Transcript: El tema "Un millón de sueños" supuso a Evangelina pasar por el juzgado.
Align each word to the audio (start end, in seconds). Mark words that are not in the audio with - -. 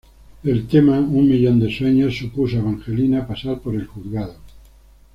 El 0.43 0.65
tema 0.67 0.97
"Un 0.97 1.29
millón 1.29 1.59
de 1.59 1.71
sueños" 1.71 2.17
supuso 2.17 2.55
a 2.55 2.61
Evangelina 2.61 3.27
pasar 3.27 3.59
por 3.59 3.75
el 3.75 3.85
juzgado. 3.85 4.33